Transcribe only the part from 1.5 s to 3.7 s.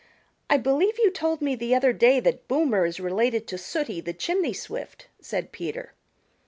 the other day that Boomer is related to